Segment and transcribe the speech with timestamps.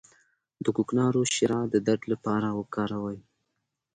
[0.63, 3.19] د کوکنارو شیره د درد لپاره وکاروئ